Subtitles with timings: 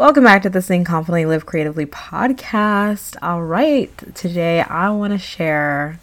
[0.00, 3.16] Welcome back to the Sing Confidently Live Creatively podcast.
[3.20, 6.00] All right, today I want to share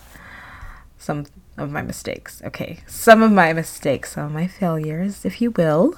[1.00, 1.26] some
[1.58, 2.40] of my mistakes.
[2.46, 5.96] Okay, some of my mistakes, some of my failures, if you will,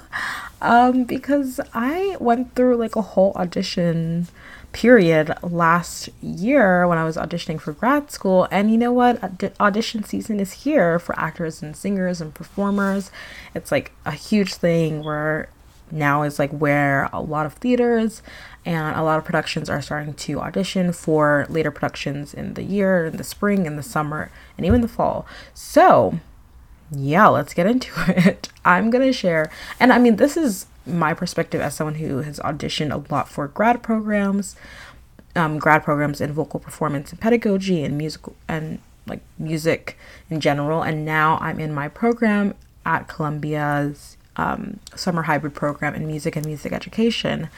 [0.62, 4.28] um, because I went through like a whole audition
[4.72, 8.48] period last year when I was auditioning for grad school.
[8.50, 9.20] And you know what?
[9.60, 13.10] audition season is here for actors and singers and performers.
[13.54, 15.50] It's like a huge thing where
[15.92, 18.22] now is like where a lot of theaters
[18.64, 23.06] and a lot of productions are starting to audition for later productions in the year,
[23.06, 25.26] in the spring, in the summer, and even the fall.
[25.54, 26.20] So,
[26.90, 28.48] yeah, let's get into it.
[28.64, 32.38] I'm going to share, and I mean, this is my perspective as someone who has
[32.40, 34.56] auditioned a lot for grad programs,
[35.36, 39.96] um, grad programs in vocal performance and pedagogy and musical and like music
[40.28, 40.82] in general.
[40.82, 46.46] And now I'm in my program at Columbia's um, summer hybrid program in music and
[46.46, 47.48] music education.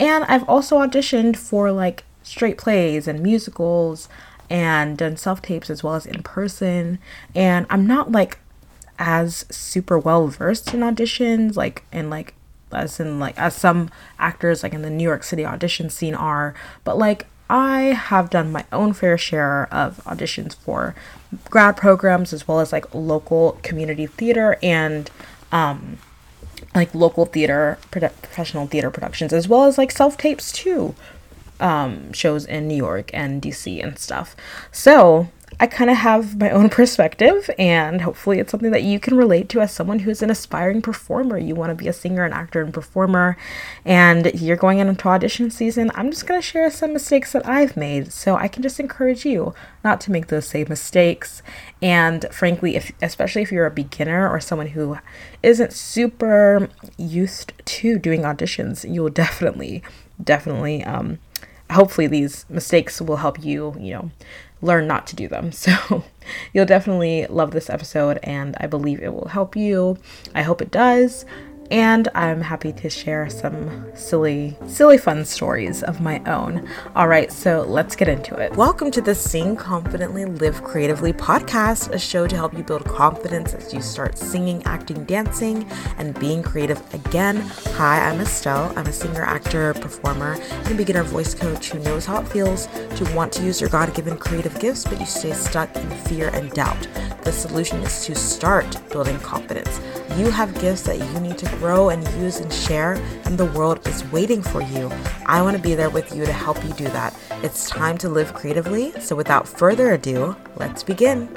[0.00, 4.08] And I've also auditioned for like straight plays and musicals
[4.50, 6.98] and done self tapes as well as in person.
[7.34, 8.38] And I'm not like
[8.98, 12.34] as super well versed in auditions, like in like
[12.72, 16.54] as in like as some actors like in the New York City audition scene are,
[16.82, 20.94] but like I have done my own fair share of auditions for
[21.50, 25.10] grad programs as well as like local community theater and
[25.52, 25.98] um
[26.74, 30.94] like local theater professional theater productions as well as like self tapes too
[31.60, 34.34] um shows in New York and DC and stuff.
[34.72, 35.28] So,
[35.60, 39.48] I kind of have my own perspective, and hopefully, it's something that you can relate
[39.50, 41.38] to as someone who's an aspiring performer.
[41.38, 43.36] You want to be a singer, an actor, and performer,
[43.84, 45.92] and you're going into audition season.
[45.94, 49.24] I'm just going to share some mistakes that I've made so I can just encourage
[49.24, 51.42] you not to make those same mistakes.
[51.80, 54.98] And frankly, if especially if you're a beginner or someone who
[55.42, 59.82] isn't super used to doing auditions, you'll definitely,
[60.22, 61.18] definitely, um,
[61.70, 64.10] hopefully these mistakes will help you, you know,
[64.64, 65.52] learn not to do them.
[65.64, 66.04] So
[66.52, 69.98] you'll definitely love this episode, and I believe it will help you.
[70.34, 71.24] I hope it does
[71.70, 76.68] and I'm happy to share some silly, silly fun stories of my own.
[76.94, 78.54] All right, so let's get into it.
[78.56, 83.54] Welcome to the Sing Confidently Live Creatively podcast, a show to help you build confidence
[83.54, 85.64] as you start singing, acting, dancing,
[85.98, 87.40] and being creative again.
[87.74, 88.72] Hi, I'm Estelle.
[88.76, 93.10] I'm a singer, actor, performer, and beginner voice coach who knows how it feels to
[93.14, 96.50] want to use your God given creative gifts, but you stay stuck in fear and
[96.50, 96.86] doubt.
[97.22, 99.80] The solution is to start building confidence.
[100.18, 102.94] You have gifts that you need to grow and use and share,
[103.24, 104.90] and the world is waiting for you.
[105.26, 107.14] I want to be there with you to help you do that.
[107.42, 108.92] It's time to live creatively.
[109.00, 111.28] So, without further ado, let's begin.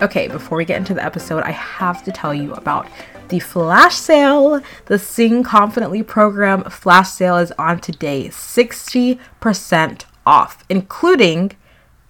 [0.00, 2.86] Okay, before we get into the episode, I have to tell you about
[3.28, 4.60] the flash sale.
[4.86, 11.52] The Sing Confidently program flash sale is on today 60% off, including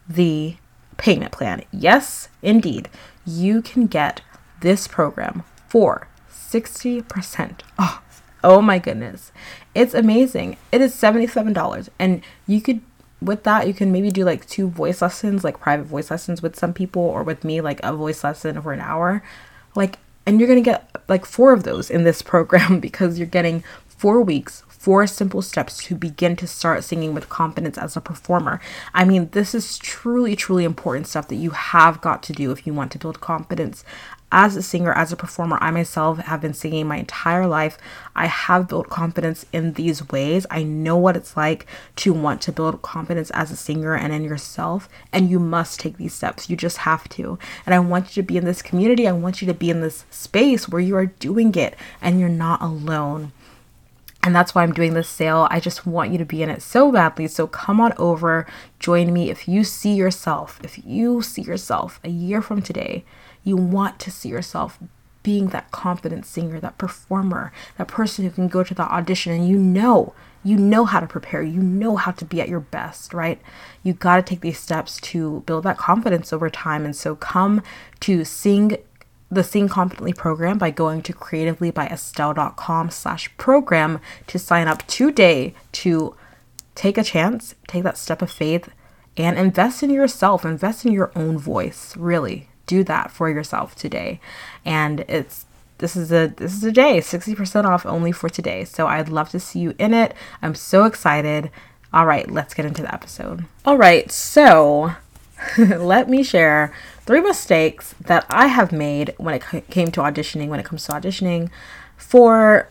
[0.08, 0.56] the
[0.96, 1.62] payment plan.
[1.72, 2.88] Yes, indeed,
[3.24, 4.20] you can get
[4.60, 6.08] this program for
[6.48, 8.22] 60% off.
[8.42, 9.32] Oh my goodness.
[9.74, 10.56] It's amazing.
[10.72, 12.80] It is $77 and you could
[13.20, 16.54] with that you can maybe do like two voice lessons, like private voice lessons with
[16.54, 19.22] some people or with me like a voice lesson for an hour.
[19.74, 23.26] Like and you're going to get like four of those in this program because you're
[23.26, 28.00] getting 4 weeks four simple steps to begin to start singing with confidence as a
[28.00, 28.60] performer.
[28.94, 32.66] I mean, this is truly, truly important stuff that you have got to do if
[32.66, 33.84] you want to build confidence
[34.30, 37.78] as a singer, as a performer, I myself have been singing my entire life.
[38.14, 40.46] I have built confidence in these ways.
[40.50, 41.66] I know what it's like
[41.96, 45.96] to want to build confidence as a singer and in yourself, and you must take
[45.96, 46.50] these steps.
[46.50, 47.38] You just have to.
[47.64, 49.08] And I want you to be in this community.
[49.08, 52.28] I want you to be in this space where you are doing it and you're
[52.28, 53.32] not alone.
[54.22, 55.46] And that's why I'm doing this sale.
[55.50, 57.28] I just want you to be in it so badly.
[57.28, 58.46] So come on over,
[58.78, 59.30] join me.
[59.30, 63.04] If you see yourself, if you see yourself a year from today,
[63.48, 64.78] you want to see yourself
[65.22, 69.48] being that confident singer, that performer, that person who can go to the audition and
[69.48, 70.14] you know,
[70.44, 73.40] you know how to prepare, you know how to be at your best, right?
[73.82, 76.84] You got to take these steps to build that confidence over time.
[76.84, 77.62] And so come
[78.00, 78.76] to sing
[79.30, 86.16] the Sing Confidently program by going to creativelybyestelle.com slash program to sign up today to
[86.74, 88.70] take a chance, take that step of faith,
[89.18, 94.20] and invest in yourself, invest in your own voice, really do that for yourself today.
[94.64, 95.46] And it's
[95.78, 98.64] this is a this is a day 60% off only for today.
[98.64, 100.14] So I'd love to see you in it.
[100.42, 101.50] I'm so excited.
[101.92, 103.46] All right, let's get into the episode.
[103.64, 104.92] All right, so
[105.58, 106.72] let me share
[107.06, 110.92] three mistakes that I have made when it came to auditioning, when it comes to
[110.92, 111.48] auditioning
[111.96, 112.68] for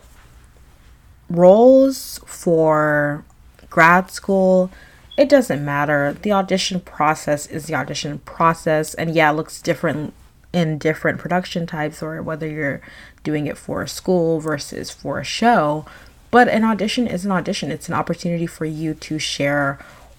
[1.28, 3.24] roles for
[3.68, 4.70] grad school,
[5.18, 6.16] it doesn't matter.
[6.22, 10.14] The audition process is the audition process, and yeah, it looks different
[10.52, 12.80] in different production types or whether you're
[13.24, 15.84] doing it for a school versus for a show.
[16.30, 17.72] But an audition is an audition.
[17.72, 19.78] It's an opportunity for you to share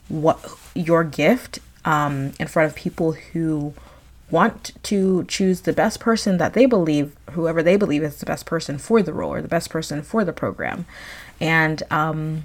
[0.09, 0.37] what
[0.75, 3.73] your gift um, in front of people who
[4.29, 8.45] want to choose the best person that they believe, whoever they believe is the best
[8.45, 10.85] person for the role or the best person for the program.
[11.39, 12.43] And um,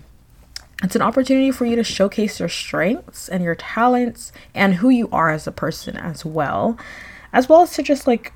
[0.84, 5.08] it's an opportunity for you to showcase your strengths and your talents and who you
[5.10, 6.76] are as a person as well,
[7.32, 8.32] as well as to just like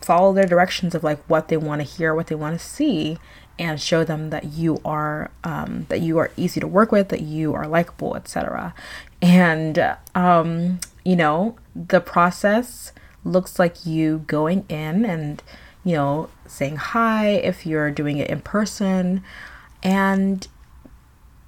[0.00, 3.18] follow their directions of like what they want to hear, what they want to see,
[3.58, 7.22] and show them that you are um, that you are easy to work with, that
[7.22, 8.74] you are likable, etc.
[9.20, 12.92] And um, you know the process
[13.24, 15.42] looks like you going in and
[15.84, 19.24] you know saying hi if you're doing it in person,
[19.82, 20.46] and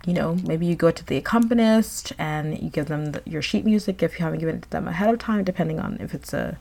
[0.07, 3.65] you know maybe you go to the accompanist and you give them the, your sheet
[3.65, 6.33] music if you haven't given it to them ahead of time, depending on if it's
[6.33, 6.59] a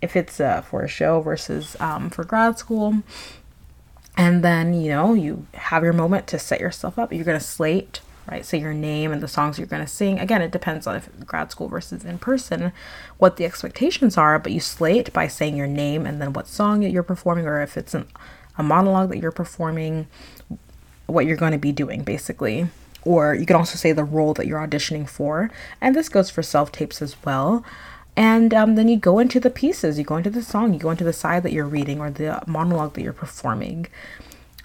[0.00, 3.02] if it's uh, for a show versus um, for grad school.
[4.16, 7.12] And then, you know, you have your moment to set yourself up.
[7.12, 8.00] You're to slate,
[8.30, 8.44] right?
[8.44, 10.18] Say your name and the songs you're to sing.
[10.18, 12.72] Again, it depends on if grad school versus in person,
[13.18, 16.82] what the expectations are, but you slate by saying your name and then what song
[16.82, 18.08] you're performing, or if it's an,
[18.58, 20.06] a monologue that you're performing,
[21.12, 22.68] what you're going to be doing, basically.
[23.02, 25.50] Or you can also say the role that you're auditioning for.
[25.80, 27.64] And this goes for self tapes as well.
[28.16, 30.90] And um, then you go into the pieces, you go into the song, you go
[30.90, 33.86] into the side that you're reading or the monologue that you're performing.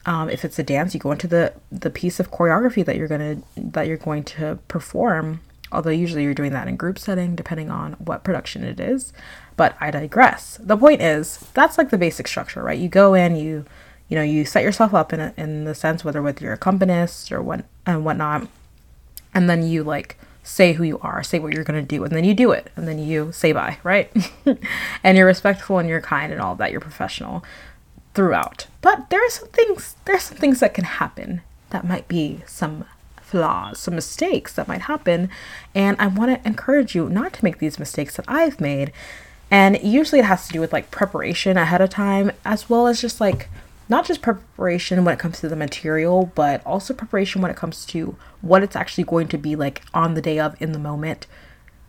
[0.06, 3.08] Um, if it's a dance, you go into the the piece of choreography that you're
[3.08, 5.42] gonna that you're going to perform.
[5.72, 9.14] Although usually you're doing that in group setting, depending on what production it is.
[9.58, 10.60] But I digress.
[10.62, 12.78] The point is that's like the basic structure, right?
[12.78, 13.66] You go in, you
[14.10, 17.32] you know, you set yourself up in a, in the sense whether with your accompanist
[17.32, 18.48] or what and whatnot,
[19.34, 22.24] and then you like say who you are, say what you're to do, and then
[22.24, 24.12] you do it, and then you say bye, right?
[25.04, 27.44] and you're respectful and you're kind and all that, you're professional
[28.14, 28.68] throughout.
[28.82, 31.42] But there are some things, there are some things that can happen
[31.72, 32.86] that might be some
[33.22, 35.30] flaws, some mistakes that might happen,
[35.74, 38.94] and I want to encourage you not to make these mistakes that I've made.
[39.50, 43.02] And usually it has to do with like preparation ahead of time, as well as
[43.02, 43.50] just like
[43.88, 47.86] not just preparation when it comes to the material, but also preparation when it comes
[47.88, 51.28] to what it's actually going to be like on the day of in the moment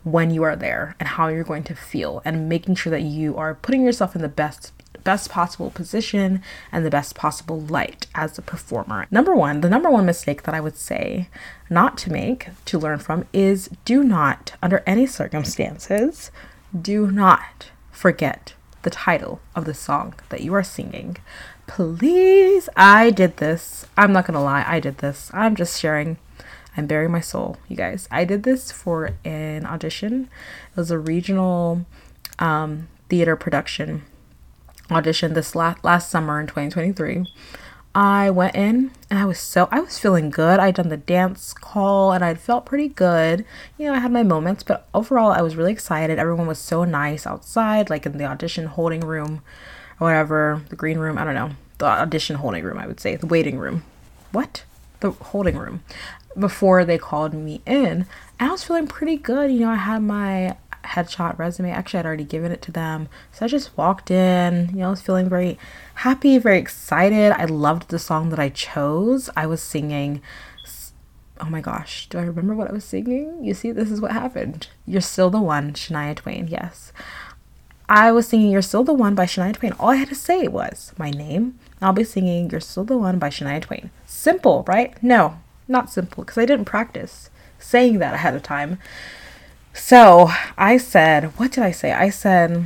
[0.05, 3.37] when you are there and how you're going to feel and making sure that you
[3.37, 4.73] are putting yourself in the best
[5.03, 9.07] best possible position and the best possible light as a performer.
[9.09, 11.29] Number 1, the number one mistake that I would say
[11.71, 16.33] not to make to learn from is do not under any circumstances
[16.77, 21.17] do not forget the title of the song that you are singing
[21.67, 22.69] please.
[22.77, 23.87] I did this.
[23.97, 25.31] I'm not gonna lie, I did this.
[25.35, 26.19] I'm just sharing.
[26.77, 28.07] I'm bearing my soul, you guys.
[28.11, 30.29] I did this for an audition.
[30.73, 31.87] It was a regional
[32.39, 34.03] um, theater production
[34.91, 37.27] audition this last last summer in 2023.
[37.95, 40.61] I went in and I was so I was feeling good.
[40.61, 43.45] I'd done the dance call and I'd felt pretty good.
[43.79, 46.19] You know, I had my moments, but overall I was really excited.
[46.19, 49.43] Everyone was so nice outside, like in the audition holding room
[50.01, 53.17] or whatever, the green room, I don't know, the audition holding room, I would say,
[53.17, 53.83] the waiting room.
[54.33, 54.65] What?
[55.01, 55.83] The holding room.
[56.39, 58.07] Before they called me in,
[58.39, 59.51] I was feeling pretty good.
[59.51, 61.71] You know, I had my headshot resume.
[61.71, 63.09] Actually, I'd already given it to them.
[63.33, 65.59] So I just walked in, you know, I was feeling very
[65.95, 67.33] happy, very excited.
[67.33, 69.31] I loved the song that I chose.
[69.37, 70.21] I was singing
[71.41, 73.45] oh my gosh, do I remember what I was singing?
[73.45, 74.69] You see, this is what happened.
[74.87, 76.93] You're still the one, Shania Twain, yes.
[77.89, 79.73] I was singing You're Still the One by Shania Twain.
[79.79, 81.59] All I had to say was my name.
[81.81, 83.91] I'll be singing You're Still the One by Shania Twain.
[84.07, 85.01] Simple, right?
[85.03, 85.39] No,
[85.69, 88.79] not simple because I didn't practice saying that ahead of time.
[89.73, 91.93] So I said, what did I say?
[91.93, 92.65] I said,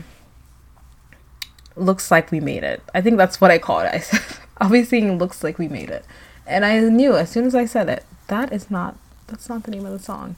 [1.76, 2.82] looks like we made it.
[2.94, 3.94] I think that's what I called it.
[3.94, 6.04] I said, I'll be singing looks like we made it.
[6.46, 8.96] And I knew as soon as I said it, that is not,
[9.26, 10.36] that's not the name of the song.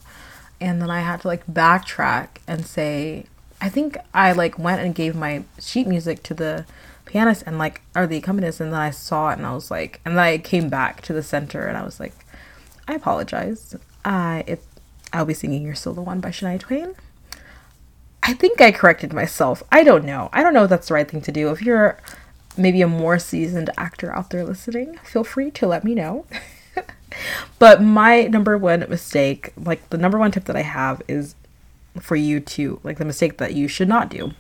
[0.60, 3.26] And then I had to like backtrack and say,
[3.62, 6.66] I think I like went and gave my sheet music to the
[7.04, 10.00] pianist and like or the accompanist and then I saw it and I was like
[10.04, 12.26] and then I came back to the center and I was like
[12.88, 13.76] I apologize.
[14.04, 14.64] I if
[15.12, 16.97] I'll be singing Still the One by Shania Twain.
[18.25, 19.62] I think I corrected myself.
[19.71, 20.28] I don't know.
[20.33, 21.50] I don't know if that's the right thing to do.
[21.50, 22.00] If you're
[22.57, 26.26] maybe a more seasoned actor out there listening, feel free to let me know.
[27.61, 31.37] but my number one mistake, like the number one tip that I have is
[32.00, 34.32] for you to like the mistake that you should not do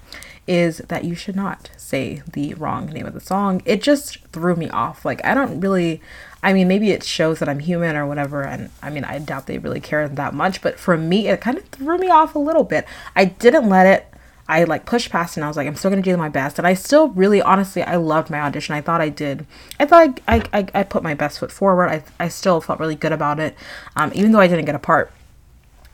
[0.46, 3.62] is that you should not say the wrong name of the song.
[3.64, 5.04] It just threw me off.
[5.04, 6.00] Like, I don't really,
[6.42, 8.42] I mean, maybe it shows that I'm human or whatever.
[8.42, 10.60] And I mean, I doubt they really care that much.
[10.60, 12.86] But for me, it kind of threw me off a little bit.
[13.14, 14.12] I didn't let it
[14.48, 16.58] I like pushed past and I was like, I'm still gonna do my best.
[16.58, 18.74] And I still really, honestly, I loved my audition.
[18.74, 19.46] I thought I did.
[19.78, 21.88] I thought I, I, I put my best foot forward.
[21.88, 23.56] I, I still felt really good about it.
[23.96, 25.12] Um, even though I didn't get a part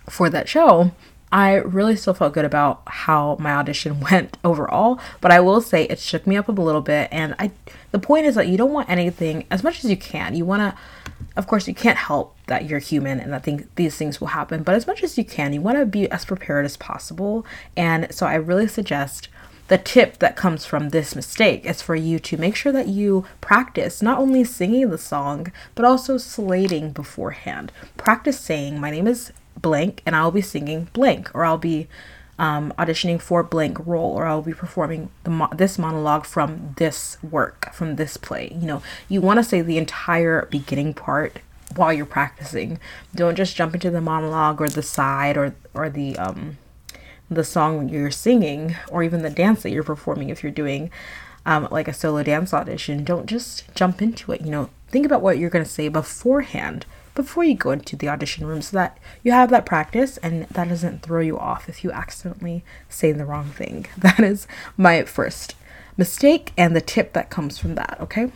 [0.08, 0.92] for that show,
[1.30, 5.84] I really still felt good about how my audition went overall, but I will say
[5.84, 7.50] it shook me up a little bit and I
[7.90, 10.34] the point is that you don't want anything as much as you can.
[10.34, 10.78] You want to
[11.36, 14.62] of course you can't help that you're human and that think these things will happen,
[14.62, 17.46] but as much as you can, you want to be as prepared as possible.
[17.76, 19.28] And so I really suggest
[19.68, 23.26] the tip that comes from this mistake is for you to make sure that you
[23.42, 27.70] practice not only singing the song, but also slating beforehand.
[27.98, 31.88] Practice saying, My name is blank, and I'll be singing blank, or I'll be
[32.38, 37.72] um, auditioning for blank role, or I'll be performing mo- this monologue from this work,
[37.72, 38.56] from this play.
[38.58, 41.40] You know, you want to say the entire beginning part
[41.74, 42.78] while you're practicing.
[43.14, 46.58] Don't just jump into the monologue or the side or or the um
[47.30, 50.90] the song you're singing or even the dance that you're performing if you're doing
[51.44, 53.04] um, like a solo dance audition.
[53.04, 54.40] Don't just jump into it.
[54.40, 56.86] You know, think about what you're going to say beforehand
[57.18, 60.68] before you go into the audition room so that you have that practice and that
[60.68, 63.86] doesn't throw you off if you accidentally say the wrong thing.
[63.98, 64.46] That is
[64.76, 65.56] my first
[65.96, 68.30] mistake and the tip that comes from that, okay?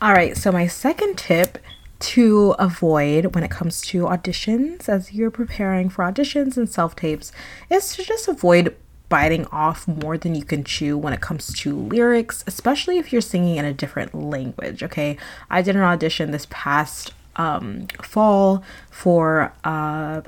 [0.00, 1.58] All right, so my second tip
[1.98, 7.30] to avoid when it comes to auditions as you're preparing for auditions and self tapes
[7.68, 8.74] is to just avoid
[9.10, 13.20] biting off more than you can chew when it comes to lyrics, especially if you're
[13.20, 14.82] singing in a different language.
[14.82, 15.18] Okay,
[15.50, 20.24] I did an audition this past um, fall for a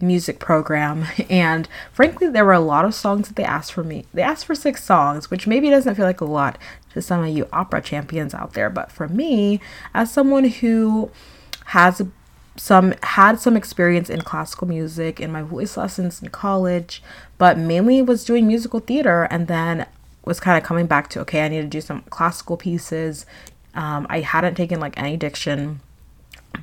[0.00, 4.04] music program, and frankly, there were a lot of songs that they asked for me.
[4.12, 6.58] They asked for six songs, which maybe doesn't feel like a lot
[6.92, 8.70] to some of you opera champions out there.
[8.70, 9.60] But for me,
[9.94, 11.10] as someone who
[11.66, 12.02] has
[12.56, 17.02] some had some experience in classical music in my voice lessons in college,
[17.38, 19.86] but mainly was doing musical theater and then
[20.24, 23.24] was kind of coming back to okay, I need to do some classical pieces.
[23.74, 25.80] Um, I hadn't taken like any diction,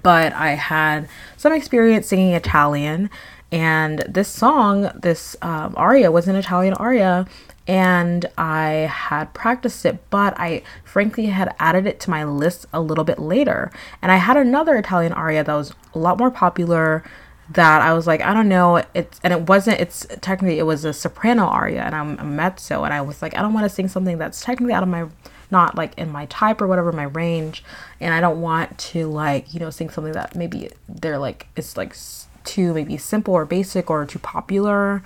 [0.04, 3.10] but I had some experience singing Italian.
[3.52, 7.26] And this song, this um, aria, was an Italian aria,
[7.68, 12.82] and I had practiced it, but I frankly had added it to my list a
[12.82, 13.72] little bit later.
[14.02, 17.04] And I had another Italian aria that was a lot more popular
[17.50, 20.84] that I was like, I don't know, it's and it wasn't it's technically it was
[20.84, 23.70] a soprano aria and I'm a mezzo and I was like, I don't want to
[23.70, 25.08] sing something that's technically out of my
[25.50, 27.64] not like in my type or whatever my range
[28.00, 31.78] and I don't want to like, you know, sing something that maybe they're like it's
[31.78, 31.96] like
[32.44, 35.04] too maybe simple or basic or too popular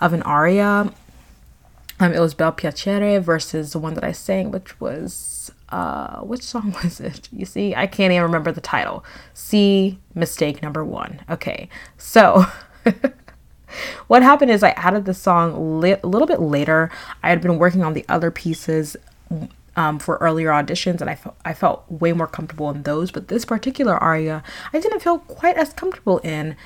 [0.00, 0.92] of an aria
[2.00, 6.42] um, it was Bel Piacere versus the one that I sang, which was uh, which
[6.42, 7.28] song was it?
[7.32, 9.04] You see, I can't even remember the title.
[9.32, 11.20] See, mistake number one.
[11.30, 12.46] Okay, so
[14.06, 16.90] what happened is I added the song li- a little bit later.
[17.22, 18.96] I had been working on the other pieces
[19.76, 23.10] um, for earlier auditions, and I felt I felt way more comfortable in those.
[23.10, 26.56] But this particular aria, I didn't feel quite as comfortable in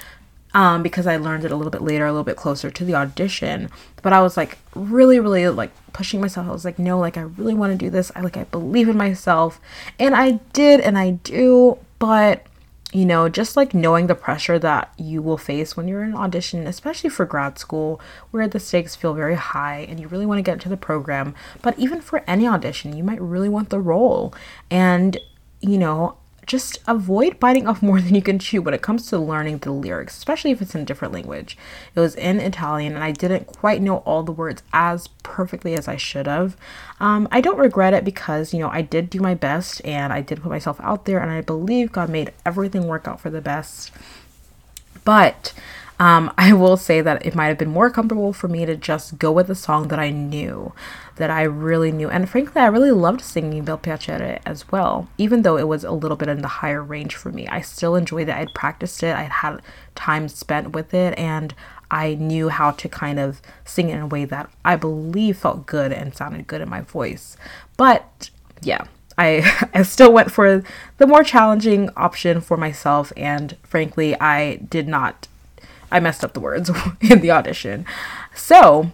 [0.55, 2.95] um, because I learned it a little bit later, a little bit closer to the
[2.95, 3.71] audition.
[4.03, 6.49] But I was like really, really like pushing myself.
[6.49, 8.13] I was like, no, like I really want to do this.
[8.15, 9.61] I like I believe in myself,
[9.99, 11.79] and I did, and I do.
[11.99, 12.47] But
[12.93, 16.67] you know, just like knowing the pressure that you will face when you're in audition,
[16.67, 20.43] especially for grad school, where the stakes feel very high and you really want to
[20.43, 21.35] get into the program.
[21.61, 24.33] But even for any audition, you might really want the role.
[24.71, 25.19] And,
[25.61, 26.17] you know,
[26.49, 29.71] just avoid biting off more than you can chew when it comes to learning the
[29.71, 31.57] lyrics, especially if it's in a different language.
[31.95, 35.87] It was in Italian, and I didn't quite know all the words as perfectly as
[35.87, 36.57] I should have.
[36.99, 40.23] Um, I don't regret it because, you know, I did do my best and I
[40.23, 43.41] did put myself out there, and I believe God made everything work out for the
[43.41, 43.93] best.
[45.05, 45.53] But
[45.99, 49.19] um, I will say that it might have been more comfortable for me to just
[49.19, 50.73] go with a song that I knew,
[51.17, 52.09] that I really knew.
[52.09, 55.93] And frankly, I really loved singing Bel Piacere as well, even though it was a
[55.93, 57.47] little bit in the higher range for me.
[57.49, 58.35] I still enjoyed it.
[58.35, 59.61] I'd practiced it, I'd had
[59.95, 61.55] time spent with it, and
[61.91, 65.67] I knew how to kind of sing it in a way that I believe felt
[65.67, 67.37] good and sounded good in my voice.
[67.77, 68.31] But
[68.63, 68.85] yeah,
[69.17, 70.63] I, I still went for
[70.99, 75.29] the more challenging option for myself, and frankly, I did not
[75.91, 77.87] I messed up the words in the audition.
[78.35, 78.93] So,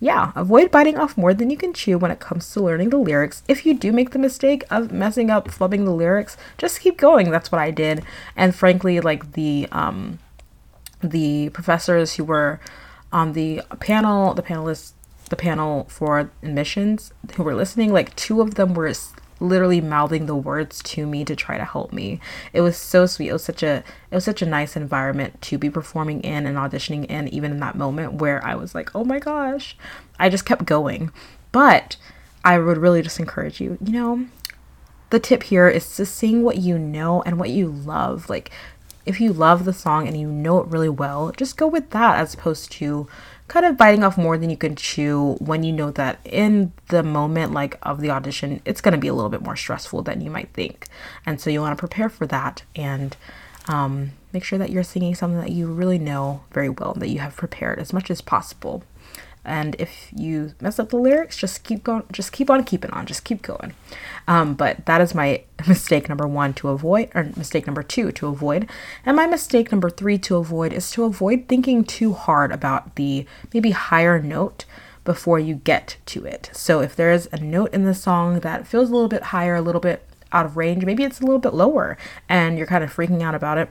[0.00, 2.98] yeah, avoid biting off more than you can chew when it comes to learning the
[2.98, 3.42] lyrics.
[3.48, 7.30] If you do make the mistake of messing up flubbing the lyrics, just keep going.
[7.30, 8.04] That's what I did.
[8.36, 10.18] And frankly, like the um
[11.02, 12.60] the professors who were
[13.12, 14.92] on the panel, the panelists
[15.30, 18.92] the panel for admissions who were listening, like two of them were
[19.40, 22.20] literally mouthing the words to me to try to help me.
[22.52, 23.28] It was so sweet.
[23.28, 26.56] It was such a it was such a nice environment to be performing in and
[26.56, 29.76] auditioning in even in that moment where I was like, "Oh my gosh."
[30.18, 31.10] I just kept going.
[31.52, 31.96] But
[32.44, 34.26] I would really just encourage you, you know,
[35.10, 38.28] the tip here is to sing what you know and what you love.
[38.28, 38.50] Like
[39.06, 42.18] if you love the song and you know it really well, just go with that
[42.18, 43.06] as opposed to
[43.48, 47.02] kind of biting off more than you can chew when you know that in the
[47.02, 50.20] moment like of the audition it's going to be a little bit more stressful than
[50.20, 50.86] you might think.
[51.26, 53.16] And so you want to prepare for that and
[53.68, 57.18] um, make sure that you're singing something that you really know very well that you
[57.18, 58.82] have prepared as much as possible
[59.44, 63.06] and if you mess up the lyrics just keep going just keep on keeping on
[63.06, 63.74] just keep going.
[64.26, 68.26] Um, but that is my mistake number one to avoid or mistake number two to
[68.28, 68.68] avoid.
[69.04, 73.26] And my mistake number three to avoid is to avoid thinking too hard about the
[73.52, 74.64] maybe higher note
[75.04, 76.50] before you get to it.
[76.54, 79.60] So if there's a note in the song that feels a little bit higher a
[79.60, 81.96] little bit out of range maybe it's a little bit lower
[82.28, 83.70] and you're kind of freaking out about it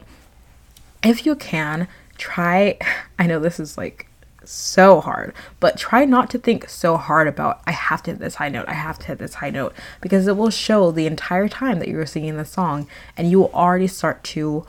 [1.03, 1.87] if you can
[2.17, 2.77] try
[3.19, 4.07] i know this is like
[4.45, 5.33] so hard.
[5.59, 8.67] But try not to think so hard about, I have to hit this high note,
[8.67, 11.87] I have to hit this high note, because it will show the entire time that
[11.87, 14.65] you're singing the song, and you will already start to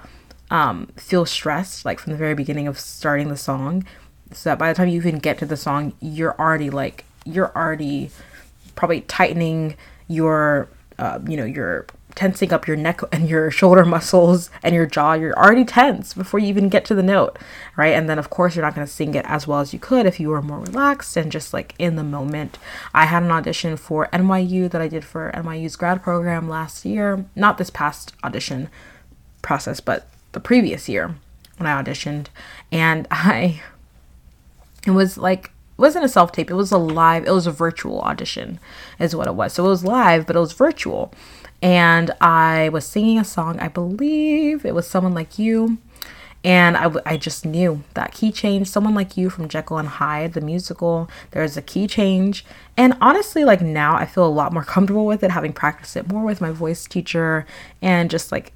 [0.50, 3.84] um, feel stressed, like from the very beginning of starting the song.
[4.32, 7.54] So that by the time you even get to the song, you're already like, you're
[7.54, 8.10] already
[8.74, 9.76] probably tightening
[10.08, 14.86] your, uh, you know, your tensing up your neck and your shoulder muscles and your
[14.86, 15.14] jaw.
[15.14, 17.38] You're already tense before you even get to the note,
[17.76, 17.94] right?
[17.94, 20.06] And then, of course, you're not going to sing it as well as you could
[20.06, 22.58] if you were more relaxed and just like in the moment.
[22.92, 27.24] I had an audition for NYU that I did for NYU's grad program last year,
[27.34, 28.68] not this past audition
[29.42, 31.16] process, but the previous year
[31.58, 32.26] when I auditioned.
[32.70, 33.62] And I,
[34.86, 37.52] it was like, it wasn't a self tape, it was a live, it was a
[37.52, 38.60] virtual audition,
[39.00, 39.54] is what it was.
[39.54, 41.12] So it was live, but it was virtual
[41.64, 45.78] and I was singing a song, I believe it was Someone Like You.
[46.44, 50.34] And I, I just knew that key change, Someone Like You from Jekyll and Hyde,
[50.34, 52.44] the musical, there's a key change.
[52.76, 56.12] And honestly, like now I feel a lot more comfortable with it, having practiced it
[56.12, 57.46] more with my voice teacher
[57.80, 58.52] and just like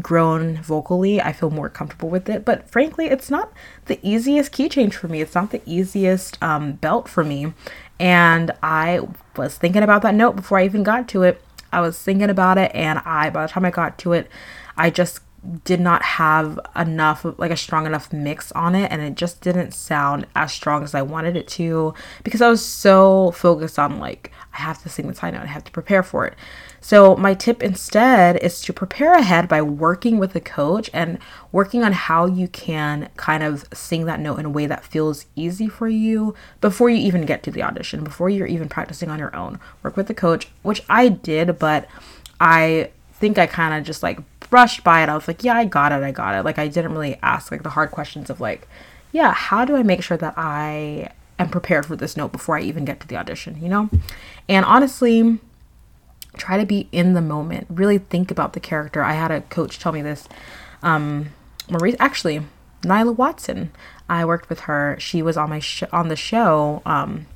[0.00, 2.42] grown vocally, I feel more comfortable with it.
[2.42, 3.52] But frankly, it's not
[3.84, 5.20] the easiest key change for me.
[5.20, 7.52] It's not the easiest um, belt for me.
[8.00, 9.00] And I
[9.36, 11.42] was thinking about that note before I even got to it.
[11.72, 14.28] I was thinking about it, and I, by the time I got to it,
[14.76, 15.20] I just
[15.64, 19.72] did not have enough like a strong enough mix on it and it just didn't
[19.72, 24.32] sound as strong as I wanted it to because I was so focused on like
[24.54, 26.34] I have to sing this high note I have to prepare for it
[26.86, 31.18] so my tip instead is to prepare ahead by working with a coach and
[31.50, 35.26] working on how you can kind of sing that note in a way that feels
[35.34, 39.18] easy for you before you even get to the audition before you're even practicing on
[39.18, 41.88] your own work with the coach which I did but
[42.40, 45.08] I think I kind of just like brushed by it.
[45.08, 46.04] I was like, yeah, I got it.
[46.04, 46.44] I got it.
[46.44, 48.68] Like I didn't really ask like the hard questions of like,
[49.10, 52.62] yeah, how do I make sure that I am prepared for this note before I
[52.62, 53.90] even get to the audition, you know?
[54.48, 55.38] And honestly,
[56.36, 57.66] try to be in the moment.
[57.70, 59.02] Really think about the character.
[59.02, 60.28] I had a coach tell me this.
[60.82, 61.30] Um
[61.68, 62.42] Maurice actually,
[62.82, 63.72] Nyla Watson.
[64.08, 64.96] I worked with her.
[65.00, 67.26] She was on my sh- on the show um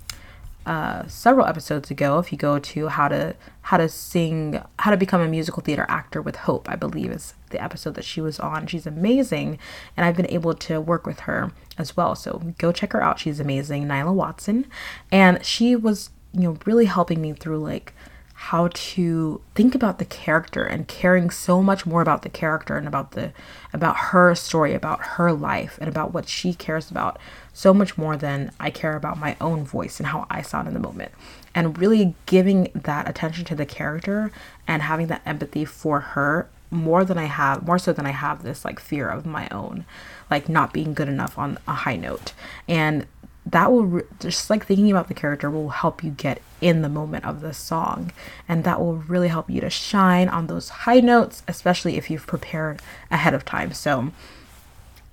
[0.67, 2.19] uh, several episodes ago.
[2.19, 5.87] If you go to how to how to sing, how to become a musical theater
[5.89, 8.67] actor with hope, I believe is the episode that she was on.
[8.67, 9.59] She's amazing,
[9.97, 12.15] and I've been able to work with her as well.
[12.15, 13.19] So go check her out.
[13.19, 14.67] She's amazing, Nyla Watson,
[15.11, 17.95] and she was you know really helping me through like
[18.45, 22.89] how to think about the character and caring so much more about the character and
[22.89, 23.35] about the
[23.75, 27.19] about her story about her life and about what she cares about
[27.53, 30.73] so much more than I care about my own voice and how I sound in
[30.73, 31.13] the moment.
[31.55, 34.33] And really giving that attention to the character
[34.67, 38.43] and having that empathy for her more than I have more so than I have
[38.43, 39.85] this like fear of my own
[40.31, 42.33] like not being good enough on a high note.
[42.67, 43.07] And
[43.47, 46.89] that will re- just like thinking about the character will help you get in the
[46.89, 48.13] moment of the song.
[48.49, 52.27] And that will really help you to shine on those high notes especially if you've
[52.27, 53.73] prepared ahead of time.
[53.73, 54.13] So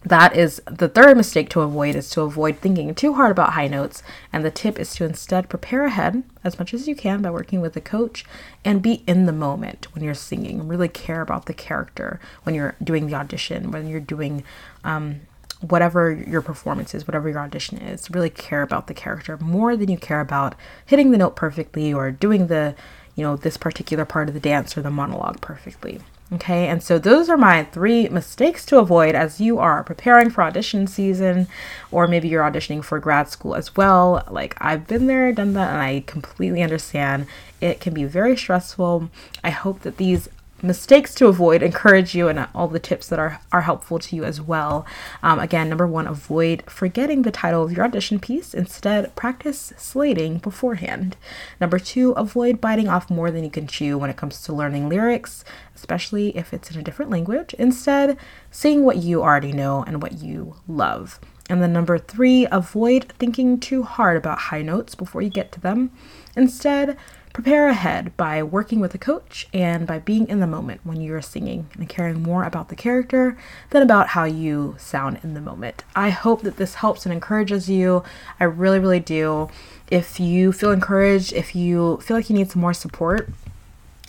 [0.03, 3.67] that is the third mistake to avoid is to avoid thinking too hard about high
[3.67, 4.03] notes.
[4.31, 7.61] And the tip is to instead prepare ahead as much as you can by working
[7.61, 8.23] with a coach
[8.63, 10.67] and be in the moment when you're singing.
[10.67, 14.43] Really care about the character when you're doing the audition when you're doing
[14.83, 15.21] um,
[15.61, 19.89] whatever your performance is, whatever your audition is, really care about the character more than
[19.89, 22.75] you care about hitting the note perfectly or doing the,
[23.15, 25.99] you know, this particular part of the dance or the monologue perfectly.
[26.33, 30.43] Okay, and so those are my three mistakes to avoid as you are preparing for
[30.43, 31.47] audition season,
[31.89, 34.25] or maybe you're auditioning for grad school as well.
[34.29, 37.27] Like, I've been there, done that, and I completely understand
[37.61, 39.09] it can be very stressful.
[39.41, 40.27] I hope that these
[40.61, 44.23] mistakes to avoid encourage you and all the tips that are, are helpful to you
[44.23, 44.85] as well.
[45.21, 48.53] Um, again, number one, avoid forgetting the title of your audition piece.
[48.53, 51.17] Instead, practice slating beforehand.
[51.61, 54.89] Number two, avoid biting off more than you can chew when it comes to learning
[54.89, 55.43] lyrics,
[55.75, 57.53] especially if it's in a different language.
[57.55, 58.17] Instead,
[58.51, 61.19] sing what you already know and what you love.
[61.49, 65.61] And then number three, avoid thinking too hard about high notes before you get to
[65.61, 65.91] them.
[66.35, 66.97] Instead,
[67.37, 71.21] Prepare ahead by working with a coach and by being in the moment when you're
[71.21, 73.37] singing and caring more about the character
[73.69, 75.83] than about how you sound in the moment.
[75.95, 78.03] I hope that this helps and encourages you.
[78.39, 79.49] I really, really do.
[79.91, 83.29] If you feel encouraged, if you feel like you need some more support,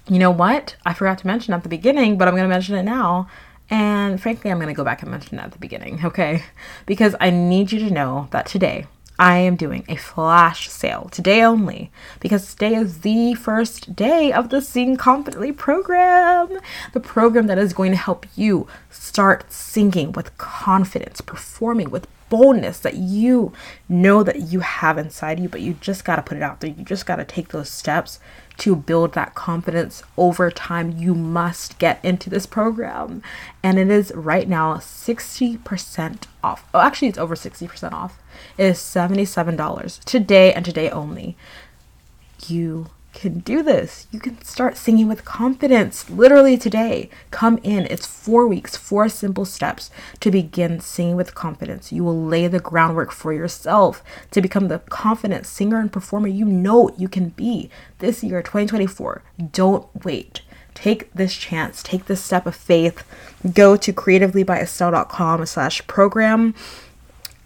[0.09, 0.77] you know what?
[0.87, 3.29] I forgot to mention at the beginning, but I'm going to mention it now.
[3.69, 6.45] And frankly, I'm going to go back and mention it at the beginning, okay?
[6.87, 8.87] Because I need you to know that today,
[9.19, 14.51] I am doing a flash sale today only because today is the first day of
[14.51, 16.61] the Sing Confidently program.
[16.93, 22.79] The program that is going to help you start singing with confidence, performing with boldness
[22.81, 23.53] that you
[23.89, 26.71] know that you have inside you, but you just got to put it out there.
[26.71, 28.21] You just got to take those steps
[28.59, 30.97] to build that confidence over time.
[30.97, 33.23] You must get into this program.
[33.63, 36.69] And it is right now 60% off.
[36.75, 38.21] Oh, actually, it's over 60% off.
[38.57, 41.37] It is $77 today and today only.
[42.47, 44.07] You can do this.
[44.11, 47.11] You can start singing with confidence literally today.
[47.31, 47.87] Come in.
[47.87, 51.93] It's four weeks, four simple steps to begin singing with confidence.
[51.93, 56.45] You will lay the groundwork for yourself to become the confident singer and performer you
[56.45, 59.23] know you can be this year, 2024.
[59.53, 60.43] Don't wait.
[60.75, 63.03] Take this chance, take this step of faith.
[63.53, 66.55] Go to creativelybyestelle.com slash program.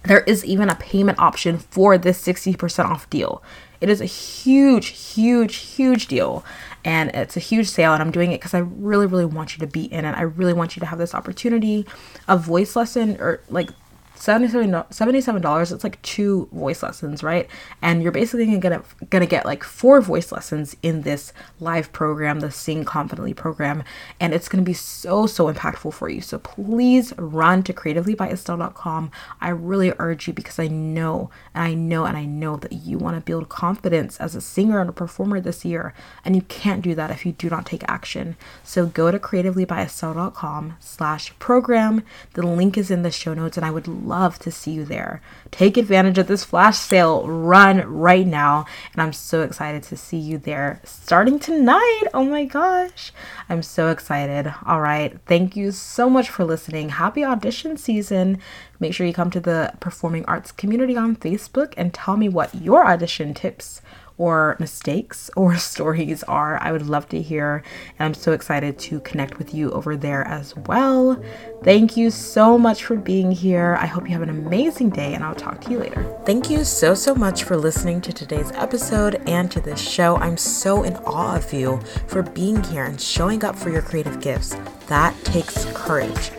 [0.04, 3.42] There is even a payment option for this 60% off deal.
[3.83, 6.45] It is a huge, huge, huge deal.
[6.85, 7.92] And it's a huge sale.
[7.92, 10.12] And I'm doing it because I really, really want you to be in it.
[10.16, 11.85] I really want you to have this opportunity.
[12.29, 13.71] A voice lesson or like
[14.18, 17.48] $77 it's like two voice lessons right?
[17.81, 22.51] And you're basically gonna gonna get like four voice lessons in this live program the
[22.51, 23.83] sing confidently program
[24.20, 26.20] and it's gonna be so so impactful for you.
[26.20, 32.05] So please run to creativelybyestelle.com i really urge you because i know and i know
[32.05, 35.40] and i know that you want to build confidence as a singer and a performer
[35.40, 35.94] this year
[36.25, 38.37] and you can't do that if you do not take action.
[38.62, 42.03] So go to creativelybyestelle.com slash program.
[42.35, 44.85] The link is in the show notes and i would love love to see you
[44.85, 45.22] there.
[45.51, 48.66] Take advantage of this flash sale run right now.
[48.92, 52.03] And I'm so excited to see you there starting tonight.
[52.12, 53.11] Oh my gosh.
[53.48, 54.55] I'm so excited.
[54.66, 55.18] All right.
[55.25, 56.90] Thank you so much for listening.
[56.90, 58.38] Happy audition season.
[58.79, 62.55] Make sure you come to the performing arts community on Facebook and tell me what
[62.55, 63.81] your audition tips
[64.18, 66.59] or mistakes or stories are.
[66.62, 67.62] I would love to hear.
[67.98, 71.22] And I'm so excited to connect with you over there as well.
[71.62, 73.77] Thank you so much for being here.
[73.81, 76.05] I hope you have an amazing day, and I'll talk to you later.
[76.25, 80.16] Thank you so, so much for listening to today's episode and to this show.
[80.16, 84.20] I'm so in awe of you for being here and showing up for your creative
[84.20, 84.57] gifts.
[84.88, 86.33] That takes courage.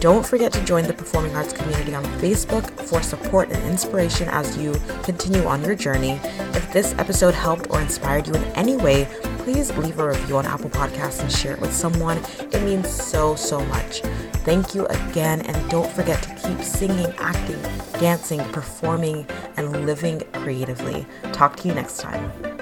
[0.00, 4.56] Don't forget to join the performing arts community on Facebook for support and inspiration as
[4.56, 6.18] you continue on your journey.
[6.54, 9.06] If this episode helped or inspired you in any way,
[9.40, 12.16] please leave a review on Apple Podcasts and share it with someone.
[12.40, 14.00] It means so, so much.
[14.42, 17.60] Thank you again, and don't forget to keep singing, acting,
[18.00, 19.26] dancing, performing,
[19.58, 21.04] and living creatively.
[21.32, 22.59] Talk to you next time.